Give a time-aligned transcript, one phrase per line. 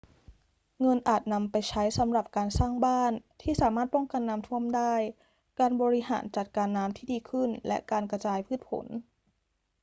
[0.81, 3.11] เงินอาจนำไปใช้สำหรับการสร้างบ้าน
[3.41, 4.95] ที่สามารถป้องกันน้ำท่วมได้
[5.59, 8.85] การบริหารจัดการน้ำที่ดีขึ้น และการกระจายพืชผล